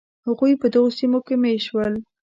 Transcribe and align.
هغوی 0.27 0.53
په 0.61 0.67
دغو 0.73 0.89
سیمو 0.97 1.19
کې 1.27 1.35
مېشت 1.41 1.63
شول. 1.67 1.93